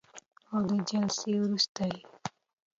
او 0.53 0.61
د 0.69 0.71
جلسې 0.89 1.31
وروسته 1.43 1.81
یې 1.91 1.99